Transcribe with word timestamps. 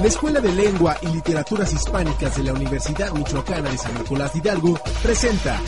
La 0.00 0.06
Escuela 0.06 0.40
de 0.40 0.50
Lengua 0.50 0.96
y 1.02 1.08
Literaturas 1.08 1.74
Hispánicas 1.74 2.34
de 2.34 2.44
la 2.44 2.54
Universidad 2.54 3.12
Michoacana 3.12 3.68
de 3.68 3.76
San 3.76 3.92
Nicolás 3.92 4.34
Hidalgo 4.34 4.80
presenta 5.02 5.60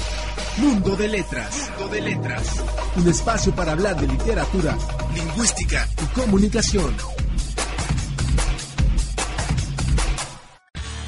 Mundo 0.56 0.96
de 0.96 1.06
Letras. 1.06 1.70
Mundo 1.76 1.92
de 1.92 2.00
Letras. 2.00 2.64
Un 2.96 3.08
espacio 3.10 3.54
para 3.54 3.72
hablar 3.72 3.94
de 4.00 4.06
literatura, 4.06 4.74
lingüística 5.14 5.86
y 6.02 6.18
comunicación. 6.18 6.96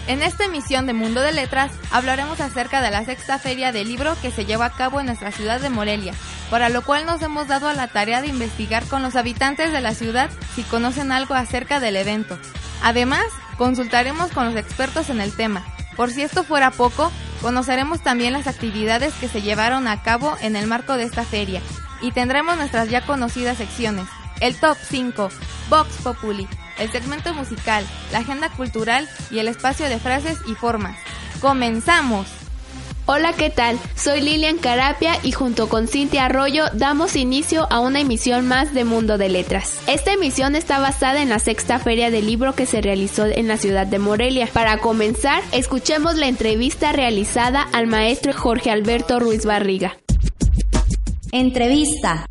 En 0.07 0.23
esta 0.23 0.45
emisión 0.45 0.87
de 0.87 0.93
Mundo 0.93 1.23
de 1.23 1.33
Letras 1.33 1.73
hablaremos 1.93 2.43
acerca 2.43 2.83
de 2.83 2.91
la 2.91 3.07
sexta 3.07 3.39
feria 3.39 3.73
del 3.73 3.89
libro 3.89 4.15
que 4.21 4.33
se 4.33 4.45
lleva 4.45 4.67
a 4.67 4.77
cabo 4.77 5.01
en 5.01 5.07
nuestra 5.07 5.33
ciudad 5.33 5.63
de 5.63 5.71
Morelia, 5.71 6.13
para 6.51 6.69
lo 6.69 6.85
cual 6.85 7.07
nos 7.07 7.23
hemos 7.23 7.49
dado 7.49 7.69
a 7.69 7.75
la 7.75 7.89
tarea 7.89 8.21
de 8.21 8.29
investigar 8.29 8.85
con 8.85 9.03
los 9.03 9.17
habitantes 9.17 9.73
de 9.73 9.81
la 9.81 9.95
ciudad 9.95 10.29
si 10.55 10.63
conocen 10.63 11.11
algo 11.11 11.33
acerca 11.33 11.81
del 11.81 11.97
evento. 11.97 12.39
Además, 12.85 13.25
consultaremos 13.57 14.31
con 14.33 14.45
los 14.45 14.57
expertos 14.57 15.09
en 15.09 15.23
el 15.23 15.35
tema. 15.35 15.65
Por 15.97 16.11
si 16.11 16.21
esto 16.21 16.45
fuera 16.45 16.71
poco, 16.71 17.11
conoceremos 17.41 18.03
también 18.03 18.35
las 18.35 18.47
actividades 18.47 19.15
que 19.15 19.27
se 19.27 19.41
llevaron 19.41 19.89
a 19.89 20.03
cabo 20.03 20.37
en 20.43 20.55
el 20.55 20.67
marco 20.67 20.99
de 20.99 21.05
esta 21.05 21.25
feria 21.25 21.63
y 22.03 22.13
tendremos 22.13 22.59
nuestras 22.59 22.91
ya 22.91 23.01
conocidas 23.07 23.57
secciones, 23.57 24.07
el 24.41 24.61
Top 24.61 24.77
5, 24.79 25.31
Vox 25.71 25.97
Populi, 26.03 26.47
el 26.79 26.93
segmento 26.93 27.33
musical, 27.33 27.87
la 28.13 28.19
agenda 28.19 28.51
cultural 28.51 29.09
y 29.31 29.39
el 29.39 29.49
espacio 29.49 29.89
de 29.89 29.99
frases 29.99 30.39
y 30.47 30.55
formas. 30.55 30.99
¡Comenzamos! 31.41 32.44
Hola, 33.07 33.35
¿qué 33.35 33.51
tal? 33.51 33.79
Soy 33.97 34.23
Lilian 34.23 34.57
Carapia 34.57 35.13
y 35.23 35.33
junto 35.33 35.69
con 35.69 35.89
Cintia 35.89 36.25
Arroyo 36.25 36.65
damos 36.73 37.17
inicio 37.17 37.67
a 37.71 37.81
una 37.81 38.01
emisión 38.01 38.49
más 38.49 38.73
de 38.73 38.85
Mundo 38.85 39.19
de 39.19 39.29
Letras. 39.29 39.79
Esta 39.87 40.15
emisión 40.15 40.57
está 40.57 40.79
basada 40.79 41.21
en 41.21 41.29
la 41.29 41.39
sexta 41.39 41.79
feria 41.79 42.11
del 42.11 42.25
libro 42.25 42.55
que 42.55 42.65
se 42.65 42.81
realizó 42.81 43.27
en 43.27 43.47
la 43.47 43.59
ciudad 43.59 43.87
de 43.87 43.99
Morelia. 43.99 44.49
Para 44.51 44.79
comenzar, 44.79 45.43
escuchemos 45.53 46.17
la 46.17 46.29
entrevista 46.29 46.93
realizada 46.93 47.61
al 47.75 47.89
maestro 47.89 48.33
Jorge 48.33 48.71
Alberto 48.71 49.21
Ruiz 49.21 49.45
Barriga. 49.45 49.99
Entrevista. 51.31 52.25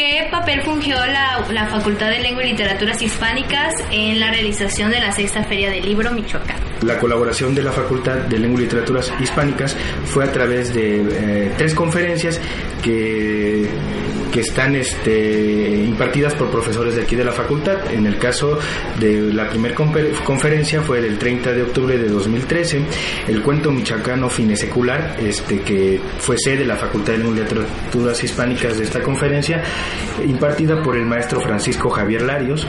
¿Qué 0.00 0.26
papel 0.30 0.62
fungió 0.62 0.96
la, 0.96 1.66
Facultad 1.70 2.08
de 2.08 2.20
Lengua 2.20 2.42
y 2.42 2.52
Literaturas 2.52 3.02
Hispánicas 3.02 3.74
en 3.90 4.18
la 4.18 4.30
realización 4.30 4.90
de 4.90 4.98
la 4.98 5.12
sexta 5.12 5.44
Feria 5.44 5.68
del 5.68 5.84
Libro 5.84 6.10
Michoacán? 6.10 6.56
La 6.80 6.98
colaboración 6.98 7.54
de 7.54 7.62
la 7.62 7.70
Facultad 7.70 8.16
de 8.16 8.38
Lengua 8.38 8.60
y 8.60 8.62
Literaturas 8.64 9.12
Hispánicas 9.20 9.76
fue 10.06 10.24
a 10.24 10.32
través 10.32 10.72
de 10.72 11.02
eh, 11.02 11.52
tres 11.58 11.74
conferencias 11.74 12.40
que, 12.82 13.68
que 14.32 14.40
están 14.40 14.76
este, 14.76 15.84
impartidas 15.84 16.34
por 16.34 16.50
profesores 16.50 16.96
de 16.96 17.02
aquí 17.02 17.16
de 17.16 17.24
la 17.24 17.32
facultad. 17.32 17.92
En 17.92 18.06
el 18.06 18.18
caso 18.18 18.58
de 18.98 19.32
la 19.32 19.48
primera 19.48 19.74
conferencia 20.24 20.82
fue 20.82 21.00
del 21.00 21.18
30 21.18 21.52
de 21.52 21.62
octubre 21.62 21.98
de 21.98 22.08
2013, 22.08 22.82
el 23.28 23.42
cuento 23.42 23.70
michoacano 23.70 24.28
fine 24.28 24.56
secular, 24.56 25.16
este, 25.20 25.60
que 25.60 26.00
fue 26.18 26.36
sede 26.38 26.58
de 26.58 26.64
la 26.66 26.76
Facultad 26.76 27.14
de 27.14 27.18
Literaturas 27.18 28.22
Hispánicas 28.22 28.78
de 28.78 28.84
esta 28.84 29.02
conferencia 29.02 29.62
impartida 30.26 30.82
por 30.82 30.96
el 30.96 31.06
maestro 31.06 31.40
Francisco 31.40 31.90
Javier 31.90 32.22
Larios 32.22 32.66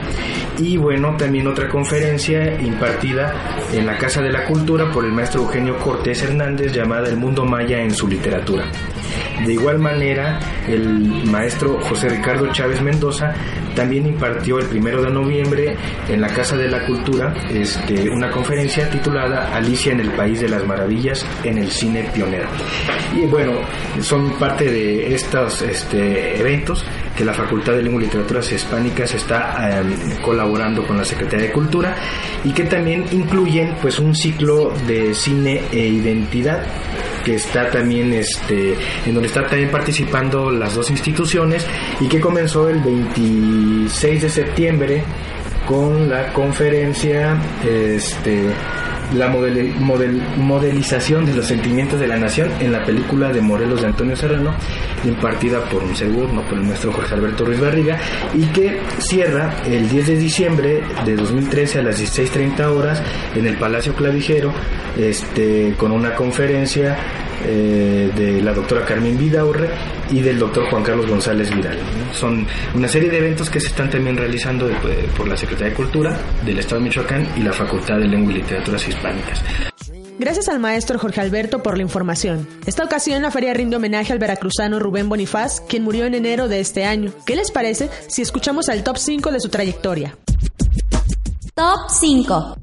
y 0.60 0.78
bueno, 0.78 1.16
también 1.18 1.48
otra 1.48 1.68
conferencia 1.68 2.60
impartida 2.62 3.34
en 3.74 3.86
la 3.86 3.98
Casa 3.98 4.22
de 4.22 4.32
la 4.32 4.46
Cultura 4.46 4.92
por 4.92 5.06
el 5.06 5.12
maestro 5.12 5.42
Eugenio 5.42 5.78
Cortés 5.80 6.22
Hernández 6.24 6.72
llamada 6.72 7.10
El 7.10 7.18
Mundo 7.18 7.46
Maya 7.46 7.82
en 7.82 7.94
su 7.94 8.08
literatura. 8.08 8.72
De 9.46 9.54
igual 9.54 9.80
manera, 9.80 10.40
el 10.68 11.26
maestro 11.26 11.80
José 11.82 12.10
Ricardo 12.10 12.52
Chávez 12.52 12.82
Mendoza 12.82 13.34
también 13.76 14.06
impartió 14.06 14.60
el 14.60 14.66
primero 14.66 15.02
de 15.02 15.10
noviembre 15.10 15.76
en 16.10 16.22
la 16.22 16.28
Casa 16.28 16.58
de 16.58 16.68
la 16.68 16.86
Cultura 16.86 17.34
este, 17.50 18.10
una 18.10 18.30
conferencia 18.30 18.90
titulada 18.90 19.56
Alicia 19.56 19.94
en 19.94 20.02
el 20.02 20.12
País 20.12 20.42
de 20.42 20.50
las 20.50 20.66
Maravillas 20.66 21.26
en 21.44 21.58
el 21.58 21.72
Cine 21.72 22.10
Pionero. 22.14 22.48
Y 23.16 23.26
bueno, 23.28 23.54
son 24.02 24.38
parte 24.38 24.70
de 24.70 25.14
estos 25.14 25.62
este, 25.62 26.40
eventos 26.40 26.86
que 27.16 27.26
la 27.26 27.34
Facultad 27.34 27.74
de 27.74 27.84
Lengua 27.84 28.02
y 28.02 28.06
Literaturas 28.06 28.52
Hispánicas 28.52 29.14
está 29.14 29.82
eh, 29.82 29.84
colaborando 30.24 30.86
con 30.86 30.98
la 30.98 31.06
Secretaría 31.06 31.48
de 31.48 31.52
Cultura 31.52 31.96
y 32.44 32.52
que 32.52 32.64
también 32.64 33.06
incluyen 33.12 33.76
pues 33.82 34.00
un 34.00 34.16
ciclo 34.16 34.74
de 34.88 35.14
cine 35.14 35.62
e 35.72 35.88
identidad 35.88 36.64
que 37.24 37.36
está 37.36 37.70
también 37.70 38.14
este 38.14 38.76
en 39.06 39.14
donde 39.14 39.28
están 39.28 39.48
también 39.48 39.70
participando 39.70 40.52
las 40.52 40.76
dos 40.76 40.90
instituciones 40.90 41.66
y 42.00 42.08
que 42.08 42.20
comenzó 42.20 42.70
el 42.70 42.80
26 42.80 44.22
de 44.22 44.30
septiembre 44.30 45.04
con 45.68 46.10
la 46.10 46.34
conferencia 46.34 47.38
este 47.64 48.48
la 49.14 49.28
model, 49.28 49.74
model, 49.80 50.22
modelización 50.38 51.26
de 51.26 51.34
los 51.34 51.46
sentimientos 51.46 52.00
de 52.00 52.08
la 52.08 52.18
nación 52.18 52.50
en 52.60 52.72
la 52.72 52.84
película 52.84 53.32
de 53.32 53.42
Morelos 53.42 53.82
de 53.82 53.88
Antonio 53.88 54.16
Serrano, 54.16 54.54
impartida 55.04 55.60
por 55.66 55.84
un 55.84 55.96
segundo, 55.96 56.42
por 56.44 56.58
el 56.58 56.66
maestro 56.66 56.92
Jorge 56.92 57.16
Alberto 57.16 57.46
Ruiz 57.46 57.60
Barriga, 57.60 58.00
y 58.34 58.46
que 58.48 58.80
cierra 59.00 59.56
el 59.66 59.90
10 59.90 60.08
de 60.08 60.18
diciembre 60.18 60.84
de 61.06 61.16
2013 61.16 61.80
a 61.80 61.84
las 61.84 62.02
16.30 62.02 62.66
horas 62.68 63.02
en 63.36 63.46
el 63.46 63.58
Palacio 63.58 63.94
Clavijero, 63.94 64.54
este, 64.98 65.74
con 65.78 65.92
una 65.92 66.16
conferencia 66.16 66.98
eh, 67.46 68.12
de 68.16 68.42
la 68.42 68.54
doctora 68.54 68.86
Carmen 68.86 69.18
Vidaurre 69.18 69.70
y 70.12 70.22
del 70.22 70.38
doctor 70.38 70.70
Juan 70.70 70.84
Carlos 70.84 71.08
González 71.08 71.54
Vidal. 71.56 71.78
Son 72.14 72.46
una 72.76 72.88
serie 72.88 73.10
de 73.10 73.18
eventos 73.18 73.50
que 73.50 73.60
se 73.60 73.68
están 73.68 73.90
también 73.90 74.18
realizando 74.18 74.68
de, 74.68 74.76
por 75.18 75.28
la 75.28 75.38
Secretaría 75.38 75.70
de 75.70 75.76
Cultura 75.76 76.20
del 76.46 76.60
Estado 76.60 76.82
de 76.82 76.88
Michoacán 76.88 77.28
y 77.36 77.42
la 77.42 77.54
Facultad 77.54 77.98
de 77.98 78.08
Lengua 78.08 78.34
y 78.34 78.36
Literaturas 78.38 78.88
Hispánicas. 78.88 79.42
Gracias 80.20 80.50
al 80.50 80.60
maestro 80.60 81.00
Jorge 81.00 81.20
Alberto 81.20 81.64
por 81.64 81.78
la 81.78 81.84
información. 81.84 82.48
Esta 82.68 82.84
ocasión 82.84 83.24
la 83.24 83.32
feria 83.32 83.56
rinde 83.56 83.78
homenaje 83.78 84.14
al 84.14 84.20
veracruzano 84.20 84.78
Rubén 84.78 85.10
Bonifaz, 85.10 85.62
quien 85.62 85.84
murió 85.84 86.06
en 86.06 86.14
enero 86.14 86.48
de 86.48 86.60
este 86.60 86.86
año. 86.86 87.12
¿Qué 87.26 87.36
les 87.36 87.50
parece 87.50 87.90
si 88.08 88.22
escuchamos 88.22 88.70
al 88.70 88.84
top 88.84 88.98
5 88.98 89.32
de 89.32 89.40
su 89.40 89.50
trayectoria? 89.50 90.16
Top 91.56 91.90
5 91.90 92.61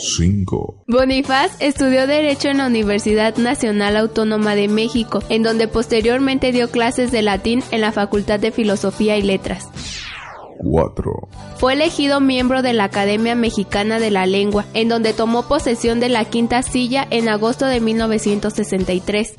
5. 0.00 0.84
Bonifaz 0.86 1.52
estudió 1.60 2.06
Derecho 2.06 2.48
en 2.48 2.58
la 2.58 2.66
Universidad 2.66 3.36
Nacional 3.36 3.96
Autónoma 3.96 4.54
de 4.54 4.66
México, 4.66 5.22
en 5.28 5.42
donde 5.42 5.68
posteriormente 5.68 6.52
dio 6.52 6.70
clases 6.70 7.12
de 7.12 7.20
latín 7.20 7.62
en 7.70 7.82
la 7.82 7.92
Facultad 7.92 8.40
de 8.40 8.50
Filosofía 8.50 9.18
y 9.18 9.22
Letras. 9.22 9.68
4. 10.62 11.28
Fue 11.58 11.74
elegido 11.74 12.20
miembro 12.20 12.62
de 12.62 12.72
la 12.72 12.84
Academia 12.84 13.34
Mexicana 13.34 13.98
de 13.98 14.10
la 14.10 14.26
Lengua, 14.26 14.64
en 14.74 14.88
donde 14.88 15.12
tomó 15.12 15.46
posesión 15.48 16.00
de 16.00 16.08
la 16.08 16.24
quinta 16.24 16.62
silla 16.62 17.06
en 17.10 17.28
agosto 17.28 17.66
de 17.66 17.80
1963. 17.80 19.34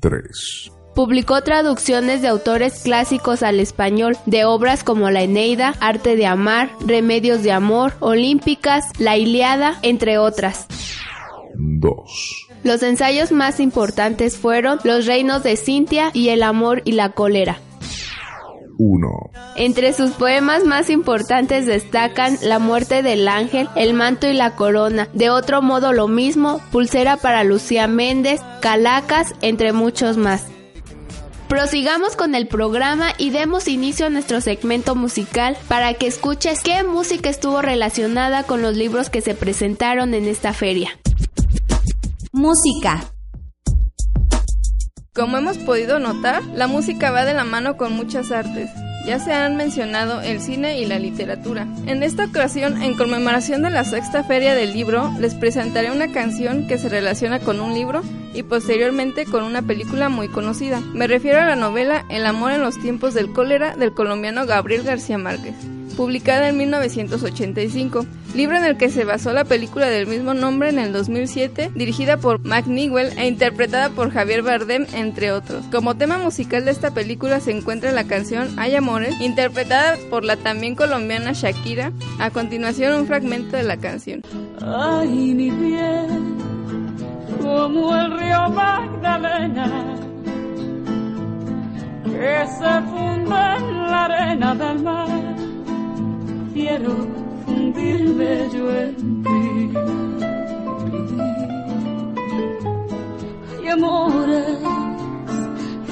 3. 0.00 0.72
Publicó 1.00 1.40
traducciones 1.40 2.20
de 2.20 2.28
autores 2.28 2.82
clásicos 2.82 3.42
al 3.42 3.58
español 3.58 4.18
de 4.26 4.44
obras 4.44 4.84
como 4.84 5.08
La 5.08 5.22
Eneida, 5.22 5.74
Arte 5.80 6.14
de 6.14 6.26
Amar, 6.26 6.72
Remedios 6.84 7.42
de 7.42 7.52
Amor, 7.52 7.94
Olímpicas, 8.00 8.84
La 8.98 9.16
Iliada, 9.16 9.78
entre 9.80 10.18
otras. 10.18 10.66
2. 11.54 12.48
Los 12.64 12.82
ensayos 12.82 13.32
más 13.32 13.60
importantes 13.60 14.36
fueron 14.36 14.78
Los 14.84 15.06
Reinos 15.06 15.42
de 15.42 15.56
Cintia 15.56 16.10
y 16.12 16.28
El 16.28 16.42
Amor 16.42 16.82
y 16.84 16.92
la 16.92 17.12
Cólera. 17.12 17.60
1. 18.76 19.08
Entre 19.56 19.94
sus 19.94 20.10
poemas 20.10 20.64
más 20.64 20.90
importantes 20.90 21.64
destacan 21.64 22.36
La 22.42 22.58
muerte 22.58 23.02
del 23.02 23.26
ángel, 23.26 23.70
El 23.74 23.94
manto 23.94 24.26
y 24.26 24.34
la 24.34 24.54
corona, 24.54 25.08
De 25.14 25.30
otro 25.30 25.62
modo 25.62 25.94
lo 25.94 26.08
mismo, 26.08 26.60
Pulsera 26.70 27.16
para 27.16 27.42
Lucía 27.42 27.86
Méndez, 27.86 28.42
Calacas, 28.60 29.34
entre 29.40 29.72
muchos 29.72 30.18
más. 30.18 30.49
Prosigamos 31.50 32.14
con 32.14 32.36
el 32.36 32.46
programa 32.46 33.08
y 33.18 33.30
demos 33.30 33.66
inicio 33.66 34.06
a 34.06 34.08
nuestro 34.08 34.40
segmento 34.40 34.94
musical 34.94 35.56
para 35.66 35.94
que 35.94 36.06
escuches 36.06 36.62
qué 36.62 36.84
música 36.84 37.28
estuvo 37.28 37.60
relacionada 37.60 38.44
con 38.44 38.62
los 38.62 38.76
libros 38.76 39.10
que 39.10 39.20
se 39.20 39.34
presentaron 39.34 40.14
en 40.14 40.26
esta 40.26 40.52
feria. 40.52 40.90
Música. 42.30 43.02
Como 45.12 45.38
hemos 45.38 45.58
podido 45.58 45.98
notar, 45.98 46.44
la 46.54 46.68
música 46.68 47.10
va 47.10 47.24
de 47.24 47.34
la 47.34 47.42
mano 47.42 47.76
con 47.76 47.94
muchas 47.94 48.30
artes. 48.30 48.70
Ya 49.04 49.18
se 49.18 49.32
han 49.32 49.56
mencionado 49.56 50.20
el 50.20 50.40
cine 50.40 50.78
y 50.78 50.86
la 50.86 51.00
literatura. 51.00 51.66
En 51.86 52.04
esta 52.04 52.26
ocasión, 52.26 52.80
en 52.80 52.96
conmemoración 52.96 53.62
de 53.62 53.70
la 53.70 53.82
sexta 53.82 54.22
feria 54.22 54.54
del 54.54 54.72
libro, 54.72 55.10
les 55.18 55.34
presentaré 55.34 55.90
una 55.90 56.12
canción 56.12 56.68
que 56.68 56.78
se 56.78 56.88
relaciona 56.88 57.40
con 57.40 57.58
un 57.58 57.74
libro 57.74 58.02
y 58.34 58.42
posteriormente 58.42 59.24
con 59.24 59.44
una 59.44 59.62
película 59.62 60.08
muy 60.08 60.28
conocida. 60.28 60.80
Me 60.94 61.06
refiero 61.06 61.40
a 61.40 61.46
la 61.46 61.56
novela 61.56 62.04
El 62.08 62.26
amor 62.26 62.52
en 62.52 62.62
los 62.62 62.78
tiempos 62.78 63.14
del 63.14 63.32
cólera 63.32 63.76
del 63.76 63.92
colombiano 63.92 64.46
Gabriel 64.46 64.82
García 64.82 65.18
Márquez. 65.18 65.54
publicada 65.96 66.48
en 66.48 66.56
1985, 66.56 68.06
libro 68.34 68.56
en 68.56 68.64
el 68.64 68.78
que 68.78 68.88
se 68.88 69.04
basó 69.04 69.34
la 69.34 69.44
película 69.44 69.88
del 69.88 70.06
mismo 70.06 70.32
nombre 70.32 70.70
en 70.70 70.78
el 70.78 70.92
2007, 70.94 71.72
dirigida 71.74 72.16
por 72.16 72.42
Mac 72.42 72.66
Newell 72.66 73.12
e 73.18 73.26
interpretada 73.26 73.90
por 73.90 74.10
Javier 74.10 74.42
Bardem, 74.42 74.86
entre 74.94 75.32
otros. 75.32 75.66
Como 75.70 75.96
tema 75.96 76.16
musical 76.16 76.64
de 76.64 76.70
esta 76.70 76.94
película 76.94 77.40
se 77.40 77.50
encuentra 77.50 77.92
la 77.92 78.04
canción 78.04 78.58
Hay 78.58 78.74
Amores, 78.76 79.20
interpretada 79.20 79.98
por 80.08 80.24
la 80.24 80.36
también 80.36 80.74
colombiana 80.74 81.32
Shakira. 81.32 81.92
A 82.18 82.30
continuación, 82.30 82.98
un 82.98 83.06
fragmento 83.06 83.56
de 83.56 83.64
la 83.64 83.76
canción. 83.76 84.22
Como 87.50 87.96
el 87.96 88.12
río 88.18 88.48
Magdalena 88.50 89.66
que 92.04 92.46
se 92.58 92.72
funde 92.90 93.40
en 93.58 93.90
la 93.90 94.04
arena 94.04 94.54
del 94.54 94.82
mar. 94.82 95.34
Quiero 96.54 96.92
fundirme 97.44 98.48
yo 98.54 98.64
en 98.84 99.22
ti. 99.24 99.70
Y 103.64 103.68
amores 103.68 104.58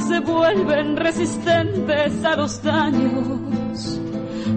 se 0.06 0.20
vuelven 0.20 0.96
resistentes 0.96 2.24
a 2.24 2.36
los 2.36 2.62
daños, 2.62 4.00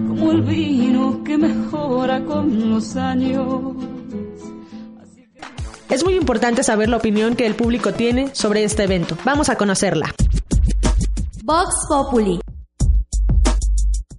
como 0.08 0.32
el 0.32 0.42
vino 0.42 1.22
que 1.24 1.36
mejora 1.36 2.22
con 2.24 2.70
los 2.70 2.96
años. 2.96 3.81
Es 5.92 6.04
muy 6.04 6.14
importante 6.14 6.62
saber 6.62 6.88
la 6.88 6.96
opinión 6.96 7.36
que 7.36 7.44
el 7.44 7.54
público 7.54 7.92
tiene 7.92 8.34
sobre 8.34 8.64
este 8.64 8.84
evento. 8.84 9.18
Vamos 9.26 9.50
a 9.50 9.56
conocerla. 9.56 10.06
Vox 11.44 11.68
Populi. 11.86 12.40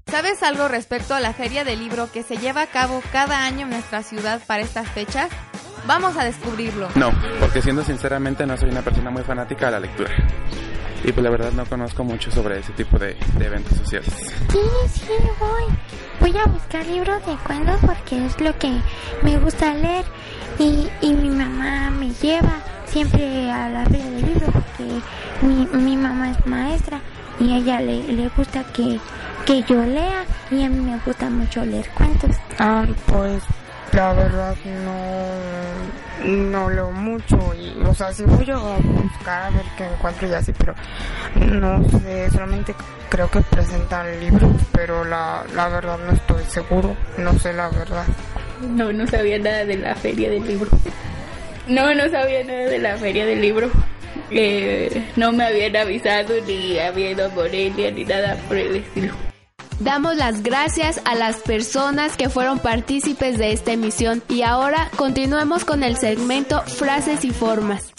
¿Sabes 0.05 0.43
algo 0.43 0.67
respecto 0.67 1.15
a 1.15 1.19
la 1.19 1.33
Feria 1.33 1.63
del 1.63 1.79
Libro 1.79 2.11
que 2.11 2.21
se 2.21 2.37
lleva 2.37 2.61
a 2.61 2.67
cabo 2.67 3.01
cada 3.11 3.43
año 3.43 3.61
en 3.61 3.71
nuestra 3.71 4.03
ciudad 4.03 4.39
para 4.45 4.61
estas 4.61 4.87
fechas? 4.89 5.31
Vamos 5.87 6.15
a 6.15 6.23
descubrirlo. 6.23 6.89
No, 6.93 7.11
porque 7.39 7.63
siendo 7.63 7.83
sinceramente 7.83 8.45
no 8.45 8.55
soy 8.55 8.69
una 8.69 8.83
persona 8.83 9.09
muy 9.09 9.23
fanática 9.23 9.65
de 9.65 9.71
la 9.71 9.79
lectura. 9.79 10.11
Y 11.03 11.11
pues 11.11 11.23
la 11.23 11.31
verdad 11.31 11.53
no 11.53 11.65
conozco 11.65 12.03
mucho 12.03 12.29
sobre 12.29 12.59
ese 12.59 12.71
tipo 12.73 12.99
de, 12.99 13.17
de 13.39 13.45
eventos 13.47 13.75
sociales. 13.79 14.13
Sí, 14.51 14.59
sí, 14.93 15.11
voy. 15.39 15.75
Voy 16.19 16.39
a 16.39 16.45
buscar 16.45 16.85
libros 16.85 17.25
de 17.25 17.35
cuentos 17.37 17.79
porque 17.83 18.27
es 18.27 18.39
lo 18.39 18.55
que 18.59 18.79
me 19.23 19.39
gusta 19.39 19.73
leer. 19.73 20.05
Y, 20.59 20.87
y 21.01 21.13
mi 21.13 21.29
mamá 21.29 21.89
me 21.89 22.09
lleva 22.11 22.53
siempre 22.85 23.51
a 23.51 23.69
la 23.69 23.85
feria 23.85 24.05
del 24.05 24.25
libro 24.25 24.47
porque 24.51 25.01
mi, 25.41 25.65
mi 25.67 25.97
mamá 25.97 26.31
es 26.31 26.45
maestra 26.45 26.99
y 27.39 27.51
a 27.51 27.57
ella 27.57 27.81
le, 27.81 28.03
le 28.03 28.29
gusta 28.29 28.63
que, 28.65 28.99
que 29.45 29.63
yo 29.63 29.83
lea 29.83 30.25
y 30.51 30.63
a 30.63 30.69
mí 30.69 30.79
me 30.79 30.99
gusta 30.99 31.29
mucho 31.29 31.65
leer 31.65 31.89
cuentos. 31.95 32.35
Ah, 32.59 32.85
pues 33.07 33.41
la 33.91 34.13
verdad 34.13 34.55
no, 34.85 36.25
no 36.25 36.69
leo 36.69 36.91
mucho 36.91 37.37
y, 37.55 37.75
o 37.83 37.93
sea, 37.93 38.11
sí 38.13 38.23
voy 38.23 38.49
a 38.49 38.57
buscar 38.57 39.43
a 39.43 39.49
ver 39.51 39.65
qué 39.77 39.85
encuentro 39.85 40.27
y 40.27 40.33
así, 40.33 40.53
pero 40.53 40.73
no 41.35 41.83
sé, 41.99 42.29
solamente 42.31 42.75
creo 43.09 43.29
que 43.29 43.41
presentan 43.41 44.19
libros, 44.19 44.51
pero 44.71 45.03
la, 45.03 45.43
la 45.55 45.67
verdad 45.67 45.97
no 46.05 46.11
estoy 46.13 46.43
seguro, 46.45 46.95
no 47.17 47.37
sé 47.39 47.53
la 47.53 47.69
verdad. 47.69 48.05
No, 48.69 48.91
no 48.91 49.07
sabía 49.07 49.39
nada 49.39 49.65
de 49.65 49.77
la 49.77 49.95
feria 49.95 50.29
del 50.29 50.45
libro. 50.45 50.69
No, 51.67 51.93
no 51.93 52.09
sabía 52.09 52.43
nada 52.43 52.65
de 52.65 52.79
la 52.79 52.97
feria 52.97 53.25
del 53.25 53.41
libro. 53.41 53.71
Eh, 54.31 55.11
no 55.15 55.31
me 55.31 55.45
habían 55.45 55.75
avisado 55.75 56.33
ni 56.47 56.79
había 56.79 57.11
ido 57.11 57.25
a 57.25 57.29
Morelia 57.29 57.91
ni 57.91 58.03
nada 58.05 58.35
por 58.47 58.57
el 58.57 58.77
estilo. 58.77 59.13
Damos 59.79 60.15
las 60.15 60.43
gracias 60.43 61.01
a 61.05 61.15
las 61.15 61.37
personas 61.37 62.15
que 62.15 62.29
fueron 62.29 62.59
partícipes 62.59 63.37
de 63.37 63.51
esta 63.51 63.73
emisión 63.73 64.23
y 64.29 64.43
ahora 64.43 64.89
continuemos 64.95 65.65
con 65.65 65.83
el 65.83 65.97
segmento 65.97 66.61
Frases 66.61 67.25
y 67.25 67.31
Formas. 67.31 67.91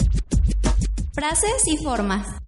Frases 1.13 1.67
y 1.67 1.77
formas. 1.77 2.44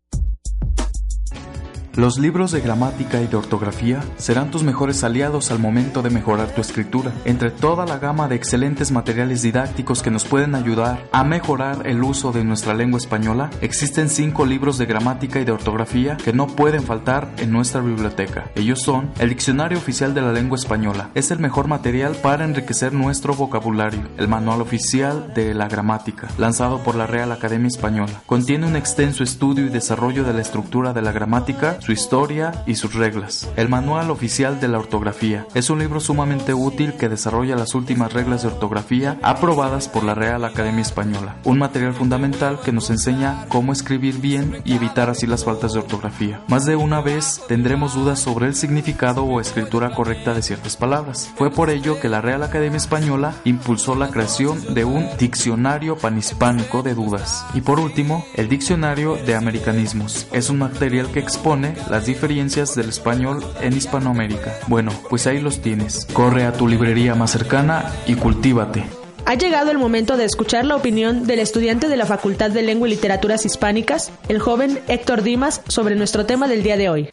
Los 1.98 2.20
libros 2.20 2.52
de 2.52 2.62
gramática 2.62 3.24
y 3.24 3.26
de 3.26 3.38
ortografía 3.38 4.04
serán 4.18 4.52
tus 4.52 4.62
mejores 4.62 5.04
aliados 5.04 5.50
al 5.50 5.58
momento 5.58 6.04
de 6.04 6.12
mejorar 6.12 6.54
tu 6.54 6.62
escritura. 6.62 7.12
Entre 7.26 7.50
toda 7.50 7.88
la 7.88 7.98
gama 7.98 8.28
de 8.28 8.36
excelentes 8.36 8.92
materiales 8.92 9.42
didácticos 9.42 10.04
que 10.04 10.12
nos 10.12 10.24
pueden 10.24 10.54
ayudar 10.54 11.08
a 11.12 11.24
mejorar 11.24 11.88
el 11.88 12.04
uso 12.04 12.32
de 12.32 12.44
nuestra 12.44 12.76
lengua 12.76 13.00
española, 13.00 13.50
existen 13.62 14.10
cinco 14.10 14.46
libros 14.46 14.78
de 14.78 14.86
gramática 14.86 15.40
y 15.40 15.44
de 15.44 15.52
ortografía 15.52 16.18
que 16.18 16.34
no 16.34 16.46
pueden 16.46 16.84
faltar 16.84 17.34
en 17.40 17.52
nuestra 17.52 17.82
biblioteca. 17.82 18.52
Ellos 18.54 18.80
son 18.80 19.10
el 19.18 19.30
Diccionario 19.30 19.80
Oficial 19.80 20.14
de 20.14 20.22
la 20.22 20.34
Lengua 20.34 20.60
Española. 20.60 21.10
Es 21.16 21.32
el 21.32 21.40
mejor 21.40 21.68
material 21.68 22.16
para 22.22 22.46
enriquecer 22.46 22.94
nuestro 22.94 23.34
vocabulario. 23.34 24.04
El 24.18 24.28
Manual 24.28 24.62
Oficial 24.62 25.34
de 25.34 25.56
la 25.56 25.68
Gramática, 25.68 26.28
lanzado 26.38 26.84
por 26.84 26.94
la 26.94 27.08
Real 27.08 27.32
Academia 27.32 27.70
Española. 27.70 28.22
Contiene 28.28 28.68
un 28.68 28.76
extenso 28.76 29.24
estudio 29.24 29.66
y 29.66 29.70
desarrollo 29.70 30.24
de 30.24 30.34
la 30.34 30.42
estructura 30.42 30.94
de 30.94 31.02
la 31.02 31.12
gramática, 31.12 31.80
su 31.88 31.94
historia 31.94 32.66
y 32.66 32.76
sus 32.76 32.96
reglas. 32.96 33.50
El 33.56 33.70
Manual 33.70 34.12
Oficial 34.12 34.60
de 34.60 34.68
la 34.68 34.78
Ortografía 34.78 35.48
es 35.54 35.70
un 35.70 35.80
libro 35.80 36.02
sumamente 36.02 36.54
útil 36.54 36.96
que 36.96 37.08
desarrolla 37.08 37.56
las 37.56 37.76
últimas 37.76 38.12
reglas 38.12 38.42
de 38.42 38.50
ortografía 38.50 39.18
aprobadas 39.24 39.88
por 39.88 40.04
la 40.04 40.14
Real 40.14 40.44
Academia 40.44 40.82
Española. 40.82 41.38
Un 41.46 41.60
material 41.60 41.94
fundamental 41.94 42.60
que 42.60 42.74
nos 42.74 42.90
enseña 42.90 43.46
cómo 43.48 43.72
escribir 43.72 44.20
bien 44.20 44.62
y 44.66 44.76
evitar 44.76 45.10
así 45.10 45.28
las 45.28 45.46
faltas 45.46 45.72
de 45.72 45.80
ortografía. 45.80 46.42
Más 46.50 46.66
de 46.66 46.76
una 46.76 47.00
vez 47.00 47.40
tendremos 47.48 47.96
dudas 47.96 48.20
sobre 48.20 48.48
el 48.48 48.56
significado 48.56 49.24
o 49.24 49.40
escritura 49.40 49.96
correcta 49.96 50.34
de 50.34 50.42
ciertas 50.42 50.76
palabras. 50.76 51.32
Fue 51.38 51.52
por 51.52 51.70
ello 51.70 52.02
que 52.02 52.10
la 52.10 52.20
Real 52.20 52.44
Academia 52.44 52.76
Española 52.76 53.34
impulsó 53.46 53.96
la 53.96 54.10
creación 54.10 54.74
de 54.74 54.84
un 54.84 55.08
diccionario 55.18 55.96
panhispánico 55.96 56.84
de 56.84 56.96
dudas. 56.96 57.46
Y 57.54 57.62
por 57.62 57.80
último, 57.80 58.26
el 58.34 58.50
Diccionario 58.50 59.16
de 59.26 59.36
Americanismos. 59.36 60.28
Es 60.34 60.50
un 60.50 60.58
material 60.58 61.08
que 61.14 61.22
expone 61.22 61.77
las 61.90 62.06
diferencias 62.06 62.76
del 62.76 62.90
español 62.90 63.44
en 63.62 63.74
Hispanoamérica. 63.74 64.54
Bueno, 64.68 64.92
pues 65.10 65.28
ahí 65.28 65.40
los 65.40 65.62
tienes. 65.62 66.06
Corre 66.14 66.46
a 66.46 66.54
tu 66.54 66.68
librería 66.68 67.16
más 67.16 67.32
cercana 67.32 67.92
y 68.06 68.16
cultívate. 68.16 68.84
Ha 69.26 69.36
llegado 69.36 69.72
el 69.72 69.78
momento 69.78 70.16
de 70.16 70.24
escuchar 70.24 70.64
la 70.66 70.78
opinión 70.78 71.28
del 71.28 71.40
estudiante 71.40 71.90
de 71.90 71.98
la 71.98 72.06
Facultad 72.06 72.50
de 72.50 72.62
Lengua 72.62 72.88
y 72.88 72.92
Literaturas 72.92 73.46
Hispánicas, 73.46 74.12
el 74.30 74.40
joven 74.40 74.80
Héctor 74.88 75.22
Dimas, 75.22 75.62
sobre 75.68 75.96
nuestro 75.96 76.26
tema 76.26 76.48
del 76.48 76.64
día 76.64 76.78
de 76.78 76.90
hoy. 76.90 77.10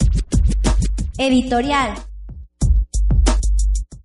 Editorial. 1.19 1.95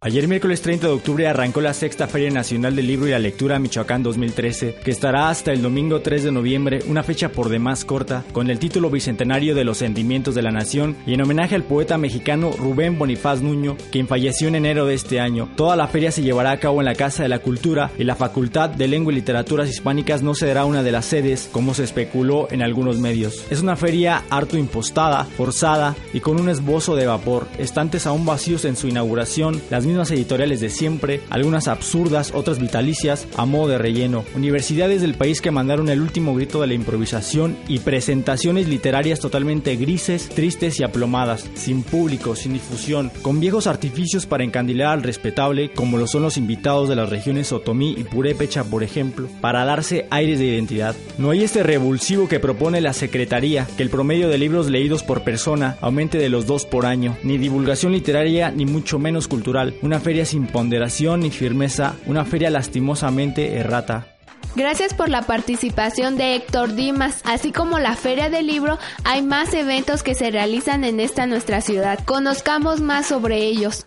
Ayer 0.02 0.30
miércoles 0.30 0.62
30 0.62 0.88
de 0.88 0.94
octubre 0.94 1.28
arrancó 1.28 1.60
la 1.60 1.74
sexta 1.74 2.08
Feria 2.08 2.30
Nacional 2.30 2.74
del 2.74 2.88
Libro 2.88 3.10
y 3.10 3.12
la 3.12 3.20
Lectura 3.20 3.60
Michoacán 3.60 4.02
2013, 4.02 4.76
que 4.76 4.92
estará 4.92 5.30
hasta 5.30 5.52
el 5.52 5.62
domingo 5.62 6.00
3 6.00 6.24
de 6.24 6.32
noviembre, 6.32 6.80
una 6.88 7.04
fecha 7.04 7.34
por 7.34 7.50
demás 7.50 7.84
corta, 7.84 8.24
con 8.32 8.50
el 8.50 8.60
título 8.60 8.90
bicentenario 8.90 9.56
de 9.56 9.66
los 9.66 9.80
sentimientos 9.80 10.36
de 10.36 10.42
la 10.42 10.52
nación 10.52 10.96
y 11.06 11.16
en 11.16 11.22
homenaje 11.22 11.56
al 11.56 11.66
poeta 11.66 11.98
mexicano 11.98 12.52
Rubén 12.58 12.98
Bonifaz 12.98 13.42
Nuño, 13.42 13.76
quien 13.92 14.08
falleció 14.08 14.48
en 14.48 14.56
enero 14.56 14.86
de 14.86 14.94
este 14.94 15.20
año. 15.20 15.50
Toda 15.58 15.76
la 15.76 15.90
feria 15.90 16.14
se 16.14 16.22
llevará 16.22 16.52
a 16.52 16.60
cabo 16.62 16.80
en 16.80 16.86
la 16.86 16.96
Casa 16.96 17.24
de 17.24 17.30
la 17.30 17.40
Cultura 17.40 17.92
y 17.98 18.06
la 18.06 18.16
Facultad 18.16 18.70
de 18.70 18.88
Lengua 18.88 19.12
y 19.12 19.18
Literaturas 19.18 19.70
Hispánicas 19.70 20.22
no 20.22 20.34
será 20.34 20.64
una 20.64 20.82
de 20.82 20.94
las 20.94 21.08
sedes, 21.08 21.50
como 21.52 21.74
se 21.74 21.84
especuló 21.84 22.48
en 22.52 22.62
algunos 22.62 23.00
medios. 23.00 23.44
Es 23.50 23.62
una 23.62 23.76
feria 23.76 24.24
harto 24.30 24.58
impostada, 24.58 25.26
forzada 25.26 25.98
y 26.14 26.22
con 26.22 26.40
un 26.40 26.48
esbozo 26.48 26.96
de 26.96 27.06
vapor, 27.06 27.50
estantes 27.58 28.08
aún 28.08 28.26
vacíos 28.26 28.64
en 28.64 28.78
su 28.78 28.88
inauguración, 28.88 29.62
las 29.70 29.89
editoriales 29.98 30.60
de 30.62 30.70
siempre, 30.70 31.22
algunas 31.30 31.68
absurdas, 31.68 32.32
otras 32.34 32.60
vitalicias, 32.60 33.28
a 33.36 33.46
modo 33.46 33.70
de 33.70 33.78
relleno, 33.78 34.24
universidades 34.36 35.02
del 35.02 35.16
país 35.16 35.42
que 35.42 35.52
mandaron 35.52 35.90
el 35.90 36.02
último 36.02 36.36
grito 36.36 36.62
de 36.62 36.68
la 36.68 36.74
improvisación 36.76 37.58
y 37.68 37.80
presentaciones 37.80 38.68
literarias 38.68 39.20
totalmente 39.20 39.76
grises, 39.76 40.30
tristes 40.30 40.80
y 40.80 40.84
aplomadas, 40.84 41.50
sin 41.56 41.84
público, 41.84 42.36
sin 42.36 42.54
difusión, 42.54 43.12
con 43.22 43.40
viejos 43.40 43.68
artificios 43.68 44.26
para 44.26 44.44
encandilar 44.44 44.94
al 44.94 45.04
respetable, 45.04 45.72
como 45.72 45.98
lo 45.98 46.08
son 46.08 46.22
los 46.22 46.38
invitados 46.38 46.88
de 46.88 46.96
las 46.96 47.10
regiones 47.10 47.52
Otomí 47.52 47.96
y 47.98 48.04
Purépecha, 48.04 48.64
por 48.64 48.84
ejemplo, 48.84 49.28
para 49.42 49.66
darse 49.66 50.06
aires 50.12 50.40
de 50.40 50.46
identidad. 50.46 50.96
No 51.18 51.32
hay 51.32 51.44
este 51.44 51.64
revulsivo 51.64 52.28
que 52.28 52.40
propone 52.40 52.80
la 52.80 52.94
Secretaría, 52.94 53.68
que 53.76 53.84
el 53.84 53.90
promedio 53.90 54.30
de 54.30 54.38
libros 54.38 54.70
leídos 54.70 55.04
por 55.04 55.24
persona 55.24 55.78
aumente 55.82 56.20
de 56.20 56.30
los 56.30 56.46
dos 56.46 56.66
por 56.66 56.86
año, 56.86 57.18
ni 57.24 57.38
divulgación 57.38 57.92
literaria 57.92 58.52
ni 58.52 58.66
mucho 58.66 59.00
menos 59.00 59.28
cultural, 59.28 59.76
una 59.82 60.00
feria 60.00 60.26
sin 60.26 60.48
ponderación 60.48 61.22
ni 61.22 61.32
firmeza, 61.32 61.96
una 62.06 62.26
feria 62.26 62.50
lastimosamente 62.50 63.56
errata. 63.56 64.08
Gracias 64.56 64.94
por 64.94 65.10
la 65.10 65.22
participación 65.22 66.18
de 66.18 66.36
Héctor 66.36 66.74
Dimas. 66.74 67.22
Así 67.24 67.52
como 67.52 67.80
la 67.80 67.96
Feria 67.96 68.30
del 68.30 68.48
Libro, 68.48 68.80
hay 69.04 69.22
más 69.22 69.54
eventos 69.54 70.02
que 70.02 70.16
se 70.16 70.32
realizan 70.32 70.84
en 70.84 71.00
esta 71.00 71.28
nuestra 71.28 71.62
ciudad. 71.62 72.00
Conozcamos 72.06 72.82
más 72.82 73.06
sobre 73.06 73.38
ellos. 73.46 73.86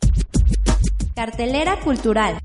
Cartelera 1.15 1.81
cultural. 1.81 2.39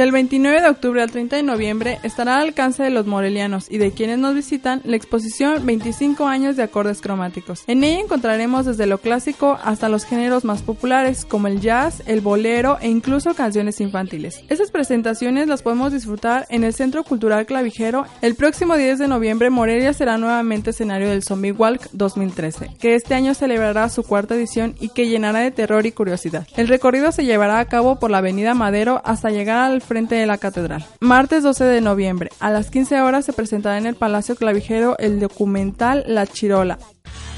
Del 0.00 0.12
29 0.12 0.62
de 0.62 0.68
octubre 0.70 1.02
al 1.02 1.10
30 1.10 1.36
de 1.36 1.42
noviembre 1.42 1.98
estará 2.02 2.36
al 2.38 2.48
alcance 2.48 2.82
de 2.82 2.88
los 2.88 3.04
morelianos 3.04 3.70
y 3.70 3.76
de 3.76 3.92
quienes 3.92 4.18
nos 4.18 4.34
visitan 4.34 4.80
la 4.86 4.96
exposición 4.96 5.66
25 5.66 6.26
años 6.26 6.56
de 6.56 6.62
acordes 6.62 7.02
cromáticos. 7.02 7.64
En 7.66 7.84
ella 7.84 8.00
encontraremos 8.00 8.64
desde 8.64 8.86
lo 8.86 8.96
clásico 8.96 9.58
hasta 9.62 9.90
los 9.90 10.06
géneros 10.06 10.46
más 10.46 10.62
populares 10.62 11.26
como 11.26 11.48
el 11.48 11.60
jazz, 11.60 12.02
el 12.06 12.22
bolero 12.22 12.78
e 12.80 12.88
incluso 12.88 13.34
canciones 13.34 13.78
infantiles. 13.82 14.42
Estas 14.48 14.70
presentaciones 14.70 15.48
las 15.48 15.60
podemos 15.60 15.92
disfrutar 15.92 16.46
en 16.48 16.64
el 16.64 16.72
Centro 16.72 17.04
Cultural 17.04 17.44
Clavijero. 17.44 18.06
El 18.22 18.36
próximo 18.36 18.78
10 18.78 19.00
de 19.00 19.06
noviembre 19.06 19.50
Morelia 19.50 19.92
será 19.92 20.16
nuevamente 20.16 20.70
escenario 20.70 21.10
del 21.10 21.24
Zombie 21.24 21.52
Walk 21.52 21.90
2013, 21.92 22.70
que 22.80 22.94
este 22.94 23.14
año 23.14 23.34
celebrará 23.34 23.90
su 23.90 24.02
cuarta 24.02 24.34
edición 24.34 24.76
y 24.80 24.88
que 24.88 25.08
llenará 25.08 25.40
de 25.40 25.50
terror 25.50 25.84
y 25.84 25.92
curiosidad. 25.92 26.46
El 26.56 26.68
recorrido 26.68 27.12
se 27.12 27.26
llevará 27.26 27.58
a 27.58 27.66
cabo 27.66 27.98
por 27.98 28.10
la 28.10 28.16
Avenida 28.16 28.54
Madero 28.54 29.02
hasta 29.04 29.28
llegar 29.28 29.70
al 29.70 29.82
frente 29.90 30.14
de 30.14 30.24
la 30.24 30.38
catedral. 30.38 30.86
Martes 31.00 31.42
12 31.42 31.64
de 31.64 31.80
noviembre, 31.80 32.30
a 32.38 32.50
las 32.50 32.70
15 32.70 33.00
horas 33.00 33.24
se 33.24 33.32
presentará 33.32 33.76
en 33.76 33.86
el 33.86 33.96
Palacio 33.96 34.36
Clavijero 34.36 34.96
el 34.98 35.18
documental 35.18 36.04
La 36.06 36.28
Chirola, 36.28 36.78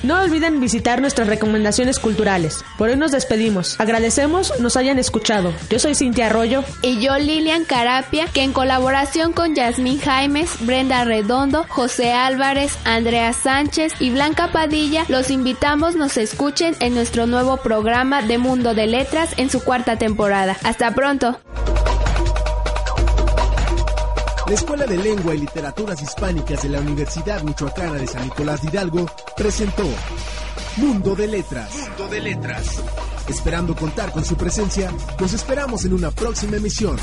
no 0.02 0.20
olviden 0.20 0.58
visitar 0.58 1.00
nuestras 1.00 1.28
recomendaciones 1.28 2.00
culturales. 2.00 2.64
Por 2.76 2.88
hoy 2.88 2.96
nos 2.96 3.12
despedimos. 3.12 3.78
Agradecemos 3.78 4.58
nos 4.58 4.76
hayan 4.76 4.98
escuchado. 4.98 5.52
Yo 5.70 5.78
soy 5.78 5.94
Cintia 5.94 6.26
Arroyo. 6.26 6.64
Y 6.82 7.00
yo 7.00 7.16
Lilian 7.18 7.64
Carapia, 7.64 8.26
que 8.26 8.42
en 8.42 8.52
colaboración 8.52 9.32
con 9.32 9.54
Yasmín 9.54 10.00
Jaimes, 10.00 10.50
Brenda 10.66 11.04
Redondo, 11.04 11.66
José 11.68 12.12
Álvarez, 12.12 12.76
Andrea 12.84 13.32
Sánchez 13.32 13.92
y 14.00 14.10
Blanca 14.10 14.50
Padilla, 14.50 15.04
los 15.08 15.30
invitamos 15.30 15.94
nos 15.94 16.16
escuchen 16.16 16.74
en 16.80 16.94
nuestro 16.94 17.28
nuevo 17.28 17.58
programa 17.58 18.22
de 18.22 18.38
Mundo 18.38 18.74
de 18.74 18.88
Letras 18.88 19.30
en 19.36 19.50
su 19.50 19.62
cuarta 19.62 19.98
temporada. 19.98 20.56
Hasta 20.64 20.96
pronto. 20.96 21.38
La 24.46 24.54
Escuela 24.54 24.86
de 24.86 24.96
Lengua 24.96 25.34
y 25.34 25.38
Literaturas 25.38 26.02
Hispánicas 26.02 26.62
de 26.62 26.68
la 26.68 26.80
Universidad 26.80 27.42
Michoacana 27.42 27.94
de 27.94 28.06
San 28.06 28.24
Nicolás 28.24 28.60
de 28.62 28.68
Hidalgo 28.68 29.08
presentó 29.36 29.84
Mundo 30.76 31.14
de 31.14 31.28
Letras. 31.28 31.70
Mundo 31.74 32.08
de 32.08 32.20
Letras. 32.20 32.82
Esperando 33.28 33.76
contar 33.76 34.10
con 34.10 34.24
su 34.24 34.36
presencia, 34.36 34.92
nos 35.20 35.32
esperamos 35.32 35.84
en 35.84 35.92
una 35.92 36.10
próxima 36.10 36.56
emisión. 36.56 36.96